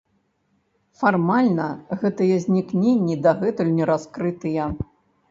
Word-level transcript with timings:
Фармальна, 1.01 1.67
гэтыя 2.03 2.39
знікненні 2.45 3.17
дагэтуль 3.27 3.69
не 3.79 3.85
раскрытыя. 3.91 4.65